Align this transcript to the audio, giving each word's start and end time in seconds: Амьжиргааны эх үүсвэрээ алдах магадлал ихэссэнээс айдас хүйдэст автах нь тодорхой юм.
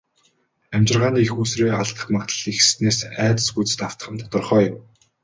Амьжиргааны 0.75 1.19
эх 1.23 1.31
үүсвэрээ 1.37 1.73
алдах 1.81 2.05
магадлал 2.11 2.45
ихэссэнээс 2.51 2.99
айдас 3.25 3.47
хүйдэст 3.53 3.79
автах 3.87 4.07
нь 4.11 4.19
тодорхой 4.21 4.63
юм. 4.69 4.75